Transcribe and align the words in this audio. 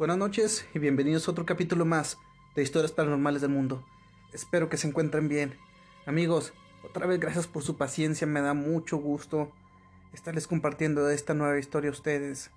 Buenas 0.00 0.16
noches 0.16 0.66
y 0.72 0.78
bienvenidos 0.78 1.28
a 1.28 1.32
otro 1.32 1.44
capítulo 1.44 1.84
más 1.84 2.16
de 2.54 2.62
Historias 2.62 2.90
Paranormales 2.90 3.42
del 3.42 3.50
Mundo. 3.50 3.84
Espero 4.32 4.70
que 4.70 4.78
se 4.78 4.88
encuentren 4.88 5.28
bien. 5.28 5.58
Amigos, 6.06 6.54
otra 6.82 7.06
vez 7.06 7.20
gracias 7.20 7.46
por 7.46 7.62
su 7.62 7.76
paciencia, 7.76 8.26
me 8.26 8.40
da 8.40 8.54
mucho 8.54 8.96
gusto 8.96 9.52
estarles 10.14 10.46
compartiendo 10.46 11.10
esta 11.10 11.34
nueva 11.34 11.58
historia 11.58 11.90
a 11.90 11.92
ustedes. 11.92 12.50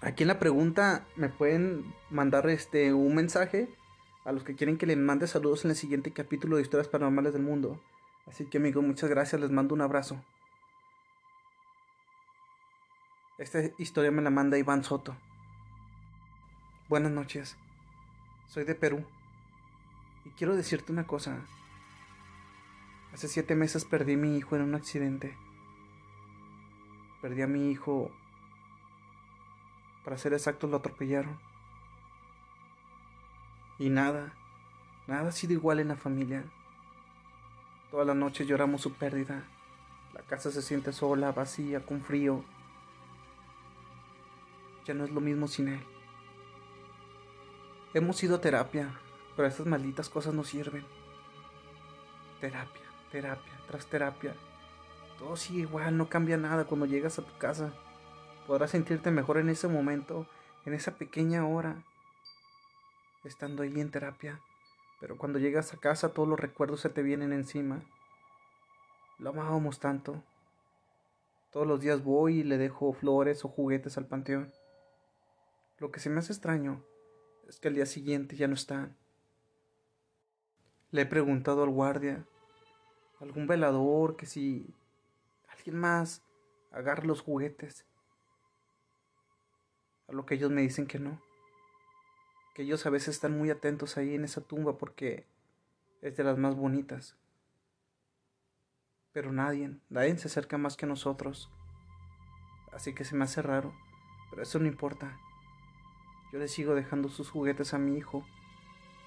Aquí 0.00 0.24
en 0.24 0.26
la 0.26 0.40
pregunta 0.40 1.06
me 1.14 1.28
pueden 1.28 1.84
mandar 2.10 2.50
este 2.50 2.92
un 2.92 3.14
mensaje 3.14 3.68
a 4.24 4.32
los 4.32 4.42
que 4.42 4.56
quieren 4.56 4.76
que 4.76 4.86
les 4.86 4.96
mande 4.96 5.28
saludos 5.28 5.64
en 5.64 5.70
el 5.70 5.76
siguiente 5.76 6.10
capítulo 6.10 6.56
de 6.56 6.62
Historias 6.62 6.88
Paranormales 6.88 7.32
del 7.32 7.42
Mundo. 7.42 7.80
Así 8.26 8.44
que 8.46 8.58
amigos, 8.58 8.82
muchas 8.82 9.08
gracias, 9.08 9.40
les 9.40 9.52
mando 9.52 9.72
un 9.72 9.82
abrazo. 9.82 10.20
Esta 13.38 13.60
historia 13.78 14.10
me 14.10 14.20
la 14.20 14.30
manda 14.30 14.58
Iván 14.58 14.82
Soto. 14.82 15.14
Buenas 16.88 17.12
noches. 17.12 17.58
Soy 18.46 18.64
de 18.64 18.74
Perú. 18.74 19.04
Y 20.24 20.30
quiero 20.30 20.56
decirte 20.56 20.90
una 20.90 21.06
cosa. 21.06 21.44
Hace 23.12 23.28
siete 23.28 23.54
meses 23.54 23.84
perdí 23.84 24.14
a 24.14 24.16
mi 24.16 24.38
hijo 24.38 24.56
en 24.56 24.62
un 24.62 24.74
accidente. 24.74 25.36
Perdí 27.20 27.42
a 27.42 27.46
mi 27.46 27.70
hijo. 27.70 28.10
Para 30.02 30.16
ser 30.16 30.32
exactos, 30.32 30.70
lo 30.70 30.78
atropellaron. 30.78 31.38
Y 33.78 33.90
nada, 33.90 34.32
nada 35.06 35.28
ha 35.28 35.32
sido 35.32 35.52
igual 35.52 35.80
en 35.80 35.88
la 35.88 35.96
familia. 35.96 36.42
Toda 37.90 38.06
la 38.06 38.14
noche 38.14 38.46
lloramos 38.46 38.80
su 38.80 38.94
pérdida. 38.94 39.44
La 40.14 40.22
casa 40.22 40.50
se 40.50 40.62
siente 40.62 40.94
sola, 40.94 41.32
vacía, 41.32 41.84
con 41.84 42.00
frío. 42.00 42.42
Ya 44.86 44.94
no 44.94 45.04
es 45.04 45.10
lo 45.10 45.20
mismo 45.20 45.48
sin 45.48 45.68
él. 45.68 45.97
Hemos 47.94 48.22
ido 48.22 48.36
a 48.36 48.40
terapia, 48.42 49.00
pero 49.34 49.48
estas 49.48 49.64
malditas 49.64 50.10
cosas 50.10 50.34
no 50.34 50.44
sirven. 50.44 50.84
Terapia, 52.38 52.82
terapia, 53.10 53.52
tras 53.66 53.86
terapia. 53.86 54.34
Todo 55.18 55.36
sigue 55.36 55.60
igual, 55.60 55.96
no 55.96 56.10
cambia 56.10 56.36
nada 56.36 56.66
cuando 56.66 56.84
llegas 56.84 57.18
a 57.18 57.22
tu 57.22 57.38
casa. 57.38 57.72
Podrás 58.46 58.72
sentirte 58.72 59.10
mejor 59.10 59.38
en 59.38 59.48
ese 59.48 59.68
momento, 59.68 60.26
en 60.66 60.74
esa 60.74 60.96
pequeña 60.96 61.48
hora, 61.48 61.82
estando 63.24 63.62
ahí 63.62 63.80
en 63.80 63.90
terapia. 63.90 64.38
Pero 65.00 65.16
cuando 65.16 65.38
llegas 65.38 65.72
a 65.72 65.78
casa 65.78 66.12
todos 66.12 66.28
los 66.28 66.38
recuerdos 66.38 66.82
se 66.82 66.90
te 66.90 67.02
vienen 67.02 67.32
encima. 67.32 67.80
Lo 69.18 69.30
amábamos 69.30 69.80
tanto. 69.80 70.22
Todos 71.50 71.66
los 71.66 71.80
días 71.80 72.04
voy 72.04 72.40
y 72.40 72.44
le 72.44 72.58
dejo 72.58 72.92
flores 72.92 73.46
o 73.46 73.48
juguetes 73.48 73.96
al 73.96 74.06
panteón. 74.06 74.52
Lo 75.78 75.90
que 75.90 76.00
se 76.00 76.10
me 76.10 76.18
hace 76.18 76.34
extraño 76.34 76.84
es 77.48 77.58
que 77.58 77.68
al 77.68 77.74
día 77.74 77.86
siguiente 77.86 78.36
ya 78.36 78.46
no 78.46 78.54
están. 78.54 78.96
Le 80.90 81.02
he 81.02 81.06
preguntado 81.06 81.62
al 81.62 81.70
guardia, 81.70 82.26
algún 83.20 83.46
velador, 83.46 84.16
que 84.16 84.26
si 84.26 84.74
alguien 85.48 85.78
más 85.78 86.22
agarra 86.70 87.04
los 87.04 87.22
juguetes. 87.22 87.86
A 90.08 90.12
lo 90.12 90.24
que 90.26 90.34
ellos 90.34 90.50
me 90.50 90.62
dicen 90.62 90.86
que 90.86 90.98
no. 90.98 91.20
Que 92.54 92.62
ellos 92.62 92.84
a 92.86 92.90
veces 92.90 93.16
están 93.16 93.36
muy 93.36 93.50
atentos 93.50 93.96
ahí 93.96 94.14
en 94.14 94.24
esa 94.24 94.42
tumba 94.42 94.76
porque 94.78 95.26
es 96.02 96.16
de 96.16 96.24
las 96.24 96.38
más 96.38 96.54
bonitas. 96.54 97.16
Pero 99.12 99.32
nadie, 99.32 99.76
nadie 99.88 100.16
se 100.18 100.28
acerca 100.28 100.58
más 100.58 100.76
que 100.76 100.86
nosotros. 100.86 101.50
Así 102.72 102.94
que 102.94 103.04
se 103.04 103.16
me 103.16 103.24
hace 103.24 103.42
raro, 103.42 103.74
pero 104.30 104.42
eso 104.42 104.58
no 104.58 104.66
importa. 104.66 105.18
Yo 106.30 106.38
le 106.38 106.48
sigo 106.48 106.74
dejando 106.74 107.08
sus 107.08 107.30
juguetes 107.30 107.72
a 107.72 107.78
mi 107.78 107.96
hijo. 107.96 108.22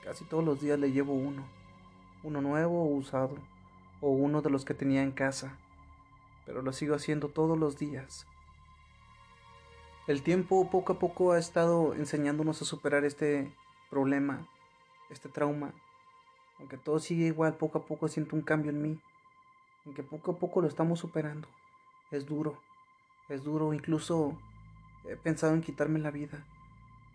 Casi 0.03 0.25
todos 0.25 0.43
los 0.43 0.59
días 0.59 0.79
le 0.79 0.91
llevo 0.91 1.13
uno. 1.13 1.45
Uno 2.23 2.41
nuevo 2.41 2.83
o 2.83 2.95
usado. 2.95 3.35
O 4.01 4.09
uno 4.09 4.41
de 4.41 4.49
los 4.49 4.65
que 4.65 4.73
tenía 4.73 5.03
en 5.03 5.11
casa. 5.11 5.55
Pero 6.47 6.63
lo 6.63 6.73
sigo 6.73 6.95
haciendo 6.95 7.29
todos 7.29 7.59
los 7.59 7.77
días. 7.77 8.25
El 10.07 10.23
tiempo 10.23 10.67
poco 10.71 10.93
a 10.93 10.99
poco 10.99 11.31
ha 11.31 11.37
estado 11.37 11.93
enseñándonos 11.93 12.59
a 12.63 12.65
superar 12.65 13.05
este 13.05 13.53
problema, 13.91 14.47
este 15.11 15.29
trauma. 15.29 15.73
Aunque 16.57 16.77
todo 16.77 16.97
sigue 16.97 17.27
igual, 17.27 17.55
poco 17.55 17.77
a 17.77 17.85
poco 17.85 18.07
siento 18.07 18.35
un 18.35 18.41
cambio 18.41 18.71
en 18.71 18.81
mí. 18.81 18.99
Aunque 19.85 20.01
poco 20.01 20.31
a 20.31 20.39
poco 20.39 20.61
lo 20.61 20.67
estamos 20.67 20.99
superando. 20.99 21.47
Es 22.09 22.25
duro, 22.25 22.59
es 23.29 23.43
duro, 23.43 23.73
incluso 23.75 24.35
he 25.07 25.15
pensado 25.15 25.53
en 25.53 25.61
quitarme 25.61 25.99
la 25.99 26.09
vida 26.09 26.43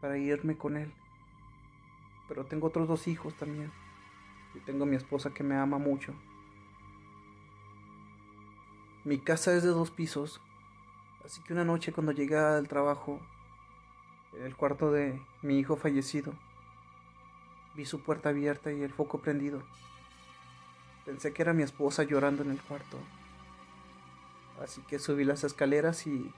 para 0.01 0.19
irme 0.19 0.57
con 0.57 0.77
él. 0.77 0.93
Pero 2.29 2.45
tengo 2.45 2.67
otros 2.67 2.89
dos 2.89 3.09
hijos 3.09 3.35
también. 3.35 3.73
Y 4.55 4.61
tengo 4.61 4.85
a 4.85 4.87
mi 4.87 4.97
esposa 4.97 5.33
que 5.33 5.43
me 5.43 5.57
ama 5.57 5.79
mucho. 5.79 6.15
Mi 9.05 9.19
casa 9.19 9.55
es 9.55 9.63
de 9.63 9.69
dos 9.69 9.91
pisos. 9.91 10.41
Así 11.25 11.41
que 11.43 11.53
una 11.53 11.65
noche 11.65 11.93
cuando 11.93 12.13
llegué 12.13 12.37
al 12.37 12.69
trabajo, 12.69 13.21
en 14.33 14.45
el 14.45 14.57
cuarto 14.57 14.91
de 14.91 15.21
mi 15.43 15.59
hijo 15.59 15.77
fallecido, 15.77 16.33
vi 17.75 17.85
su 17.85 18.01
puerta 18.01 18.31
abierta 18.31 18.73
y 18.73 18.83
el 18.83 18.93
foco 18.93 19.21
prendido. 19.21 19.63
Pensé 21.05 21.33
que 21.33 21.43
era 21.43 21.53
mi 21.53 21.63
esposa 21.63 22.03
llorando 22.03 22.43
en 22.43 22.51
el 22.51 22.61
cuarto. 22.61 22.99
Así 24.63 24.81
que 24.83 24.99
subí 24.99 25.25
las 25.25 25.45
escaleras 25.45 26.07
y 26.07 26.33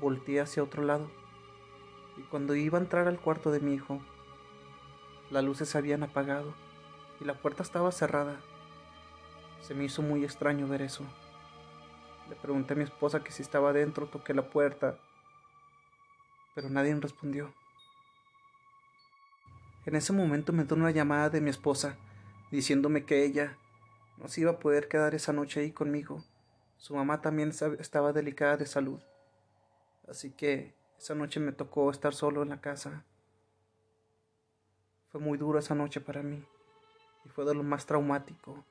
volteé 0.00 0.40
hacia 0.40 0.62
otro 0.62 0.82
lado 0.82 1.10
y 2.16 2.22
cuando 2.22 2.54
iba 2.54 2.78
a 2.78 2.82
entrar 2.82 3.08
al 3.08 3.20
cuarto 3.20 3.50
de 3.50 3.60
mi 3.60 3.74
hijo, 3.74 4.00
las 5.30 5.42
luces 5.44 5.68
se 5.68 5.78
habían 5.78 6.02
apagado 6.02 6.54
y 7.20 7.24
la 7.24 7.34
puerta 7.34 7.62
estaba 7.62 7.90
cerrada. 7.92 8.40
Se 9.60 9.74
me 9.74 9.84
hizo 9.84 10.02
muy 10.02 10.24
extraño 10.24 10.68
ver 10.68 10.82
eso. 10.82 11.04
Le 12.28 12.36
pregunté 12.36 12.74
a 12.74 12.76
mi 12.76 12.84
esposa 12.84 13.22
que 13.22 13.32
si 13.32 13.42
estaba 13.42 13.72
dentro, 13.72 14.06
toqué 14.06 14.34
la 14.34 14.50
puerta, 14.50 14.98
pero 16.54 16.68
nadie 16.68 16.94
respondió. 16.94 17.52
En 19.86 19.96
ese 19.96 20.12
momento 20.12 20.52
me 20.52 20.64
dio 20.64 20.76
una 20.76 20.90
llamada 20.90 21.30
de 21.30 21.40
mi 21.40 21.50
esposa, 21.50 21.96
diciéndome 22.50 23.04
que 23.04 23.24
ella 23.24 23.56
no 24.18 24.28
se 24.28 24.42
iba 24.42 24.52
a 24.52 24.58
poder 24.58 24.88
quedar 24.88 25.14
esa 25.14 25.32
noche 25.32 25.60
ahí 25.60 25.72
conmigo. 25.72 26.24
Su 26.76 26.94
mamá 26.94 27.20
también 27.20 27.52
estaba 27.78 28.12
delicada 28.12 28.56
de 28.56 28.66
salud. 28.66 29.00
Así 30.08 30.30
que 30.30 30.74
esa 31.02 31.16
noche 31.16 31.40
me 31.40 31.50
tocó 31.50 31.90
estar 31.90 32.14
solo 32.14 32.44
en 32.44 32.50
la 32.50 32.60
casa. 32.60 33.04
Fue 35.10 35.20
muy 35.20 35.36
duro 35.36 35.58
esa 35.58 35.74
noche 35.74 36.00
para 36.00 36.22
mí 36.22 36.46
y 37.24 37.28
fue 37.28 37.44
de 37.44 37.56
lo 37.56 37.64
más 37.64 37.86
traumático 37.86 38.64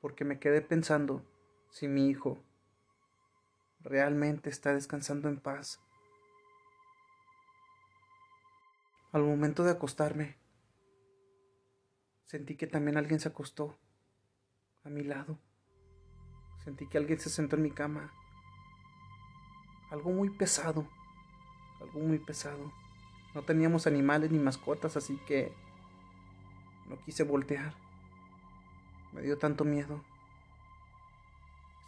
porque 0.00 0.24
me 0.24 0.38
quedé 0.38 0.62
pensando 0.62 1.22
si 1.68 1.86
mi 1.86 2.08
hijo 2.08 2.42
realmente 3.80 4.48
está 4.48 4.72
descansando 4.72 5.28
en 5.28 5.38
paz. 5.38 5.82
Al 9.12 9.22
momento 9.22 9.62
de 9.62 9.72
acostarme, 9.72 10.38
sentí 12.24 12.56
que 12.56 12.68
también 12.68 12.96
alguien 12.96 13.20
se 13.20 13.28
acostó 13.28 13.78
a 14.82 14.88
mi 14.88 15.02
lado. 15.02 15.38
Sentí 16.64 16.88
que 16.88 16.96
alguien 16.96 17.20
se 17.20 17.28
sentó 17.28 17.56
en 17.56 17.62
mi 17.62 17.70
cama. 17.70 18.14
Algo 19.90 20.10
muy 20.10 20.30
pesado 20.30 20.88
algo 21.80 22.00
muy 22.00 22.18
pesado. 22.18 22.72
No 23.34 23.42
teníamos 23.42 23.86
animales 23.86 24.30
ni 24.30 24.38
mascotas, 24.38 24.96
así 24.96 25.16
que 25.26 25.52
no 26.88 26.98
quise 27.04 27.22
voltear. 27.22 27.74
Me 29.12 29.22
dio 29.22 29.38
tanto 29.38 29.64
miedo. 29.64 30.02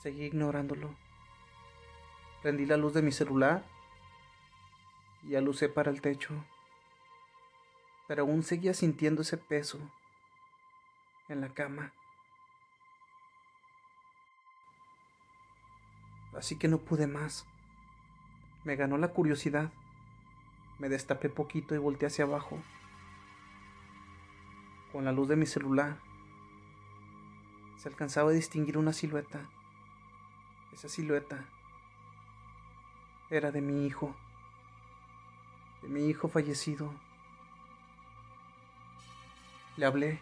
Seguí 0.03 0.25
ignorándolo. 0.25 0.95
Prendí 2.43 2.67
la 2.67 2.77
luz 2.77 2.95
de 2.95 3.03
mi 3.03 3.13
celular 3.13 3.65
y 5.23 5.37
alucé 5.37 5.69
para 5.69 5.91
el 5.91 6.01
techo. 6.01 6.33
Pero 8.09 8.23
aún 8.23 8.43
seguía 8.43 8.75
sintiendo 8.75 9.23
ese 9.23 9.37
peso 9.37 9.79
en 11.29 11.41
la 11.41 11.55
cama. 11.55 11.93
Así 16.37 16.57
que 16.57 16.69
no 16.69 16.79
pude 16.79 17.07
más. 17.07 17.47
Me 18.65 18.77
ganó 18.77 18.99
la 18.99 19.09
curiosidad. 19.09 19.71
Me 20.83 20.89
destapé 20.89 21.29
poquito 21.29 21.77
y 21.77 21.79
volteé 21.79 22.09
hacia 22.09 22.25
abajo. 22.25 22.59
Con 24.91 25.05
la 25.05 25.13
luz 25.13 25.29
de 25.29 25.37
mi 25.37 25.47
celular 25.47 26.01
se 27.77 27.89
alcanzaba 27.89 28.31
a 28.31 28.33
distinguir 28.33 28.77
una 28.77 28.93
silueta. 28.93 29.49
Esa 30.73 30.89
silueta 30.89 31.45
era 33.31 33.53
de 33.53 33.61
mi 33.61 33.87
hijo, 33.87 34.13
de 35.83 35.89
mi 35.89 36.07
hijo 36.07 36.27
fallecido. 36.27 36.93
Le 39.77 39.87
hablé 39.87 40.21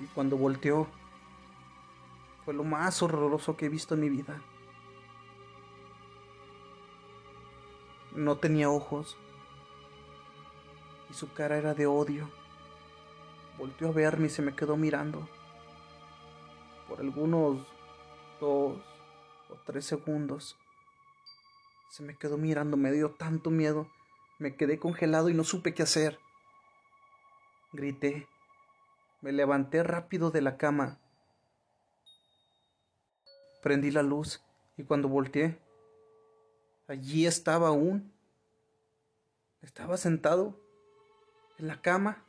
y 0.00 0.06
cuando 0.14 0.36
volteó 0.36 0.86
fue 2.44 2.54
lo 2.54 2.62
más 2.62 3.02
horroroso 3.02 3.56
que 3.56 3.66
he 3.66 3.70
visto 3.70 3.94
en 3.94 4.02
mi 4.02 4.08
vida. 4.08 4.40
No 8.20 8.36
tenía 8.36 8.68
ojos 8.68 9.16
y 11.08 11.14
su 11.14 11.32
cara 11.32 11.56
era 11.56 11.72
de 11.72 11.86
odio. 11.86 12.30
Volteó 13.56 13.88
a 13.88 13.92
verme 13.92 14.26
y 14.26 14.28
se 14.28 14.42
me 14.42 14.54
quedó 14.54 14.76
mirando. 14.76 15.26
Por 16.86 17.00
algunos 17.00 17.66
dos 18.38 18.78
o 19.48 19.54
tres 19.64 19.86
segundos 19.86 20.58
se 21.88 22.02
me 22.02 22.14
quedó 22.14 22.36
mirando, 22.36 22.76
me 22.76 22.92
dio 22.92 23.12
tanto 23.12 23.48
miedo, 23.48 23.88
me 24.38 24.54
quedé 24.54 24.78
congelado 24.78 25.30
y 25.30 25.34
no 25.34 25.42
supe 25.42 25.72
qué 25.72 25.82
hacer. 25.82 26.18
Grité, 27.72 28.28
me 29.22 29.32
levanté 29.32 29.82
rápido 29.82 30.30
de 30.30 30.42
la 30.42 30.58
cama, 30.58 30.98
prendí 33.62 33.90
la 33.90 34.02
luz 34.02 34.44
y 34.76 34.84
cuando 34.84 35.08
volteé, 35.08 35.58
allí 36.90 37.26
estaba 37.26 37.68
aún. 37.68 38.12
Estaba 39.62 39.96
sentado 39.96 40.58
en 41.58 41.68
la 41.68 41.80
cama 41.80 42.24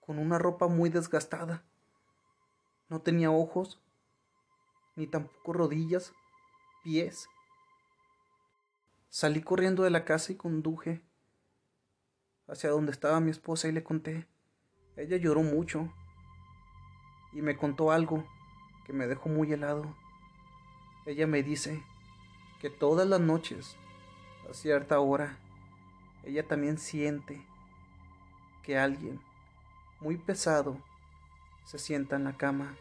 con 0.00 0.18
una 0.18 0.38
ropa 0.38 0.66
muy 0.66 0.90
desgastada. 0.90 1.62
No 2.88 3.00
tenía 3.00 3.30
ojos, 3.30 3.80
ni 4.94 5.06
tampoco 5.06 5.52
rodillas, 5.52 6.12
pies. 6.82 7.28
Salí 9.08 9.42
corriendo 9.42 9.82
de 9.82 9.90
la 9.90 10.04
casa 10.04 10.32
y 10.32 10.36
conduje 10.36 11.02
hacia 12.48 12.70
donde 12.70 12.92
estaba 12.92 13.20
mi 13.20 13.30
esposa 13.30 13.68
y 13.68 13.72
le 13.72 13.84
conté. 13.84 14.26
Ella 14.96 15.16
lloró 15.16 15.42
mucho 15.42 15.92
y 17.32 17.42
me 17.42 17.56
contó 17.56 17.90
algo 17.90 18.24
que 18.86 18.92
me 18.92 19.06
dejó 19.06 19.28
muy 19.28 19.52
helado. 19.52 19.94
Ella 21.06 21.26
me 21.26 21.42
dice 21.42 21.82
que 22.60 22.68
todas 22.68 23.08
las 23.08 23.20
noches, 23.20 23.76
a 24.50 24.52
cierta 24.52 25.00
hora, 25.00 25.38
ella 26.24 26.46
también 26.46 26.78
siente 26.78 27.40
que 28.62 28.78
alguien 28.78 29.20
muy 30.00 30.16
pesado 30.16 30.76
se 31.64 31.78
sienta 31.78 32.16
en 32.16 32.24
la 32.24 32.36
cama 32.36 32.76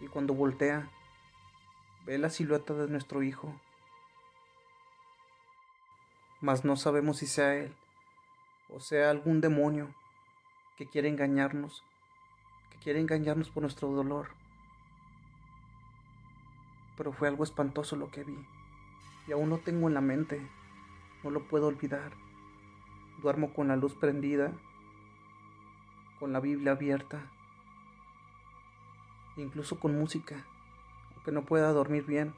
y 0.00 0.06
cuando 0.06 0.32
voltea 0.32 0.88
ve 2.06 2.16
la 2.16 2.30
silueta 2.30 2.72
de 2.72 2.88
nuestro 2.88 3.22
hijo. 3.22 3.52
Mas 6.40 6.64
no 6.64 6.76
sabemos 6.76 7.18
si 7.18 7.26
sea 7.26 7.56
él 7.56 7.74
o 8.74 8.80
sea 8.80 9.10
algún 9.10 9.40
demonio 9.40 9.94
que 10.76 10.86
quiere 10.86 11.08
engañarnos, 11.08 11.84
que 12.70 12.78
quiere 12.78 13.00
engañarnos 13.00 13.50
por 13.50 13.62
nuestro 13.62 13.88
dolor. 13.90 14.28
Pero 16.96 17.12
fue 17.12 17.28
algo 17.28 17.44
espantoso 17.44 17.96
lo 17.96 18.10
que 18.10 18.24
vi 18.24 18.36
y 19.26 19.32
aún 19.32 19.50
lo 19.50 19.58
tengo 19.58 19.88
en 19.88 19.94
la 19.94 20.00
mente. 20.00 20.46
No 21.22 21.30
lo 21.30 21.44
puedo 21.44 21.68
olvidar. 21.68 22.12
Duermo 23.22 23.52
con 23.52 23.68
la 23.68 23.76
luz 23.76 23.94
prendida, 23.94 24.52
con 26.18 26.32
la 26.32 26.40
Biblia 26.40 26.72
abierta, 26.72 27.22
incluso 29.36 29.78
con 29.78 29.98
música, 29.98 30.44
aunque 31.14 31.32
no 31.32 31.42
pueda 31.42 31.72
dormir 31.72 32.04
bien. 32.04 32.34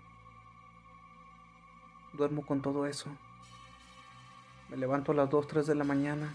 Duermo 2.13 2.47
con 2.47 2.63
todo 2.63 2.87
eso. 2.87 3.11
Me 4.71 4.77
levanto 4.77 5.13
a 5.13 5.15
las 5.15 5.31
2, 5.31 5.47
3 5.47 5.67
de 5.67 5.75
la 5.75 5.85
mañana 5.85 6.35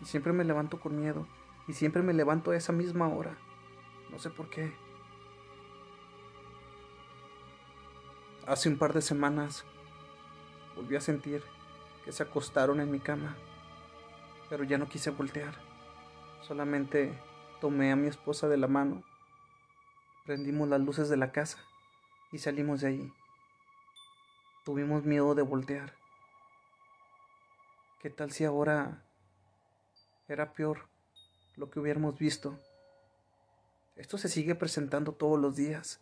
y 0.00 0.04
siempre 0.04 0.32
me 0.32 0.44
levanto 0.44 0.80
con 0.80 0.98
miedo 0.98 1.26
y 1.68 1.72
siempre 1.72 2.02
me 2.02 2.12
levanto 2.12 2.50
a 2.50 2.56
esa 2.56 2.72
misma 2.72 3.08
hora. 3.08 3.36
No 4.10 4.18
sé 4.18 4.30
por 4.30 4.48
qué. 4.48 4.72
Hace 8.50 8.68
un 8.68 8.78
par 8.78 8.92
de 8.92 9.00
semanas 9.00 9.64
volví 10.74 10.96
a 10.96 11.00
sentir 11.00 11.40
que 12.04 12.10
se 12.10 12.24
acostaron 12.24 12.80
en 12.80 12.90
mi 12.90 12.98
cama, 12.98 13.36
pero 14.48 14.64
ya 14.64 14.76
no 14.76 14.88
quise 14.88 15.10
voltear. 15.10 15.54
Solamente 16.42 17.16
tomé 17.60 17.92
a 17.92 17.96
mi 17.96 18.08
esposa 18.08 18.48
de 18.48 18.56
la 18.56 18.66
mano, 18.66 19.04
prendimos 20.26 20.68
las 20.68 20.80
luces 20.80 21.08
de 21.08 21.16
la 21.16 21.30
casa 21.30 21.58
y 22.32 22.38
salimos 22.38 22.80
de 22.80 22.88
allí. 22.88 23.12
Tuvimos 24.64 25.04
miedo 25.04 25.36
de 25.36 25.42
voltear. 25.42 25.94
¿Qué 28.00 28.10
tal 28.10 28.32
si 28.32 28.44
ahora 28.44 29.04
era 30.26 30.54
peor 30.54 30.88
lo 31.54 31.70
que 31.70 31.78
hubiéramos 31.78 32.18
visto? 32.18 32.58
Esto 33.94 34.18
se 34.18 34.28
sigue 34.28 34.56
presentando 34.56 35.12
todos 35.12 35.38
los 35.38 35.54
días. 35.54 36.00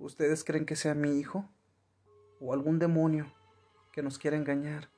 ¿Ustedes 0.00 0.42
creen 0.42 0.66
que 0.66 0.74
sea 0.74 0.94
mi 0.94 1.20
hijo? 1.20 1.48
¿O 2.40 2.52
algún 2.52 2.80
demonio 2.80 3.32
que 3.92 4.02
nos 4.02 4.18
quiera 4.18 4.36
engañar, 4.36 4.88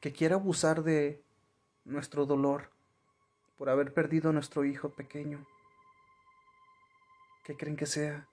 que 0.00 0.12
quiera 0.12 0.34
abusar 0.34 0.82
de 0.82 1.22
nuestro 1.84 2.26
dolor 2.26 2.70
por 3.56 3.68
haber 3.68 3.92
perdido 3.92 4.30
a 4.30 4.32
nuestro 4.32 4.64
hijo 4.64 4.90
pequeño. 4.90 5.46
¿Qué 7.44 7.56
creen 7.56 7.76
que 7.76 7.86
sea? 7.86 8.26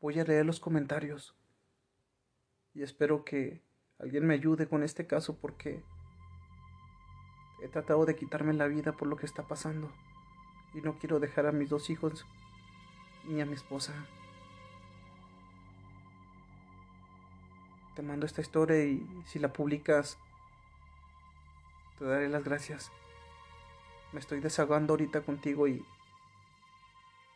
Voy 0.00 0.18
a 0.18 0.24
leer 0.24 0.46
los 0.46 0.60
comentarios 0.60 1.36
y 2.72 2.82
espero 2.82 3.24
que 3.24 3.62
alguien 3.98 4.26
me 4.26 4.34
ayude 4.34 4.68
con 4.68 4.82
este 4.82 5.06
caso 5.06 5.38
porque 5.38 5.82
he 7.62 7.68
tratado 7.68 8.06
de 8.06 8.16
quitarme 8.16 8.54
la 8.54 8.66
vida 8.66 8.96
por 8.96 9.06
lo 9.06 9.16
que 9.16 9.26
está 9.26 9.46
pasando 9.46 9.92
y 10.72 10.80
no 10.80 10.98
quiero 10.98 11.20
dejar 11.20 11.46
a 11.46 11.52
mis 11.52 11.68
dos 11.68 11.90
hijos 11.90 12.26
ni 13.24 13.40
a 13.40 13.46
mi 13.46 13.54
esposa. 13.54 13.94
te 17.94 18.06
mando 18.06 18.24
esta 18.24 18.40
historia 18.40 18.82
y 18.84 19.06
si 19.26 19.38
la 19.38 19.52
publicas, 19.52 20.18
te 21.98 22.04
daré 22.06 22.28
las 22.28 22.44
gracias. 22.44 22.90
Me 24.12 24.20
estoy 24.20 24.40
desahogando 24.40 24.94
ahorita 24.94 25.20
contigo 25.20 25.68
y, 25.68 25.84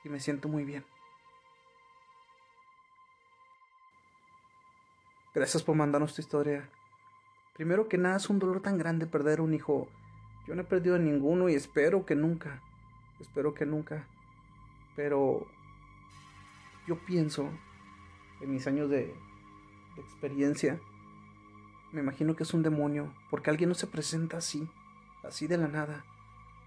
y 0.05 0.09
me 0.09 0.21
siento 0.21 0.49
muy 0.49 0.65
bien. 0.65 0.85
Gracias 5.35 5.63
por 5.63 5.75
mandarnos 5.77 6.15
tu 6.15 6.23
historia. 6.23 6.69
Primero 7.55 7.89
que 7.89 7.99
nada 7.99 8.17
es 8.17 8.31
un 8.31 8.39
dolor 8.39 8.63
tan 8.63 8.79
grande 8.79 9.07
perder 9.07 9.41
un 9.41 9.53
hijo. 9.53 9.89
Yo 10.47 10.55
no 10.55 10.63
he 10.63 10.65
perdido 10.65 10.97
a 10.97 10.99
ninguno 10.99 11.49
y 11.49 11.55
espero 11.55 12.07
que 12.07 12.15
nunca. 12.15 12.63
Espero 13.21 13.53
que 13.55 13.67
nunca. 13.67 14.07
Pero 14.97 15.47
yo 16.87 16.99
pienso 16.99 17.51
en 18.41 18.53
mis 18.53 18.67
años 18.67 18.91
de, 18.91 19.15
de 19.97 20.03
experiencia, 20.03 20.81
me 21.93 22.01
imagino 22.01 22.35
que 22.35 22.43
es 22.43 22.53
un 22.53 22.63
demonio, 22.63 23.13
porque 23.31 23.51
alguien 23.51 23.69
no 23.69 23.75
se 23.75 23.87
presenta 23.87 24.39
así, 24.39 24.69
así 25.23 25.47
de 25.47 25.57
la 25.57 25.69
nada. 25.69 26.05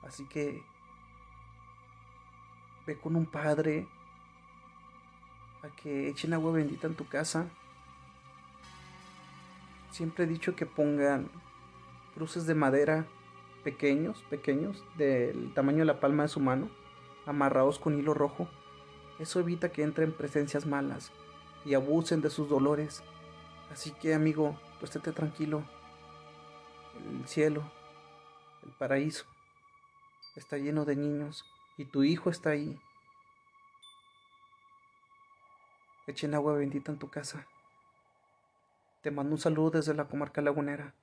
Así 0.03 0.23
que 0.25 0.63
ve 2.85 2.97
con 2.97 3.15
un 3.15 3.25
padre 3.25 3.87
a 5.63 5.75
que 5.75 6.07
echen 6.07 6.33
agua 6.33 6.53
bendita 6.53 6.87
en 6.87 6.95
tu 6.95 7.05
casa. 7.07 7.47
Siempre 9.91 10.23
he 10.23 10.27
dicho 10.27 10.55
que 10.55 10.65
pongan 10.65 11.29
cruces 12.15 12.47
de 12.47 12.55
madera 12.55 13.05
pequeños, 13.63 14.23
pequeños, 14.29 14.83
del 14.97 15.53
tamaño 15.53 15.79
de 15.79 15.85
la 15.85 15.99
palma 15.99 16.23
de 16.23 16.29
su 16.29 16.39
mano, 16.39 16.69
amarrados 17.25 17.79
con 17.79 17.99
hilo 17.99 18.13
rojo. 18.13 18.47
Eso 19.19 19.39
evita 19.39 19.71
que 19.71 19.83
entren 19.83 20.11
presencias 20.11 20.65
malas 20.65 21.11
y 21.65 21.73
abusen 21.73 22.21
de 22.21 22.29
sus 22.29 22.49
dolores. 22.49 23.03
Así 23.71 23.91
que 23.91 24.13
amigo, 24.13 24.59
pues 24.79 24.91
estate 24.91 25.11
tranquilo. 25.11 25.63
El 26.95 27.27
cielo, 27.27 27.63
el 28.63 28.71
paraíso, 28.71 29.25
está 30.35 30.57
lleno 30.57 30.85
de 30.85 30.95
niños 30.95 31.45
y 31.77 31.85
tu 31.85 32.03
hijo 32.03 32.29
está 32.29 32.51
ahí. 32.51 32.79
Echen 36.07 36.33
agua 36.33 36.53
bendita 36.53 36.91
en 36.91 36.99
tu 36.99 37.09
casa. 37.09 37.45
Te 39.01 39.11
mando 39.11 39.33
un 39.33 39.41
saludo 39.41 39.71
desde 39.71 39.93
la 39.93 40.07
comarca 40.07 40.41
lagunera. 40.41 40.93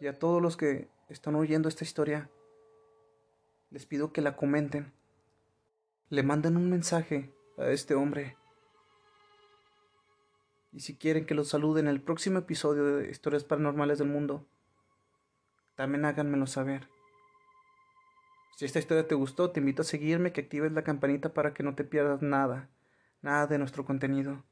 Y 0.00 0.06
a 0.06 0.18
todos 0.18 0.42
los 0.42 0.56
que 0.56 0.88
están 1.08 1.34
oyendo 1.36 1.68
esta 1.68 1.84
historia, 1.84 2.30
les 3.70 3.86
pido 3.86 4.12
que 4.12 4.22
la 4.22 4.36
comenten. 4.36 4.92
Le 6.10 6.24
manden 6.24 6.56
un 6.56 6.68
mensaje 6.68 7.32
a 7.56 7.68
este 7.68 7.94
hombre 7.94 8.36
y 10.72 10.80
si 10.80 10.96
quieren 10.96 11.24
que 11.24 11.36
los 11.36 11.48
salude 11.48 11.78
en 11.78 11.86
el 11.86 12.02
próximo 12.02 12.40
episodio 12.40 12.96
de 12.96 13.08
Historias 13.08 13.44
Paranormales 13.44 13.98
del 13.98 14.08
Mundo, 14.08 14.44
también 15.76 16.04
háganmelo 16.04 16.48
saber. 16.48 16.88
Si 18.56 18.64
esta 18.64 18.80
historia 18.80 19.06
te 19.06 19.14
gustó, 19.14 19.52
te 19.52 19.60
invito 19.60 19.82
a 19.82 19.84
seguirme, 19.84 20.32
que 20.32 20.40
actives 20.40 20.72
la 20.72 20.82
campanita 20.82 21.32
para 21.32 21.54
que 21.54 21.62
no 21.62 21.76
te 21.76 21.84
pierdas 21.84 22.22
nada, 22.22 22.68
nada 23.22 23.46
de 23.46 23.58
nuestro 23.58 23.84
contenido. 23.84 24.42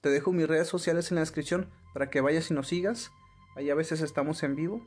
Te 0.00 0.10
dejo 0.10 0.32
mis 0.32 0.46
redes 0.46 0.68
sociales 0.68 1.10
en 1.10 1.16
la 1.16 1.22
descripción 1.22 1.72
para 1.92 2.08
que 2.08 2.20
vayas 2.20 2.52
y 2.52 2.54
nos 2.54 2.68
sigas. 2.68 3.10
Ahí 3.56 3.68
a 3.68 3.74
veces 3.74 4.00
estamos 4.00 4.44
en 4.44 4.54
vivo. 4.54 4.80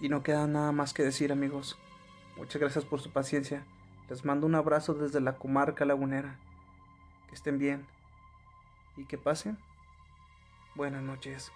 Y 0.00 0.08
no 0.08 0.22
queda 0.22 0.46
nada 0.46 0.70
más 0.70 0.94
que 0.94 1.02
decir 1.02 1.32
amigos. 1.32 1.76
Muchas 2.36 2.60
gracias 2.60 2.84
por 2.84 3.00
su 3.00 3.10
paciencia 3.10 3.64
Les 4.08 4.24
mando 4.24 4.46
un 4.46 4.54
abrazo 4.54 4.94
desde 4.94 5.20
la 5.20 5.36
comarca 5.36 5.84
lagunera. 5.84 6.38
Que 7.28 7.34
estén 7.34 7.58
bien 7.58 7.86
y 8.96 9.04
que 9.04 9.18
pasen 9.18 9.58
buenas 10.74 11.02
noches. 11.02 11.52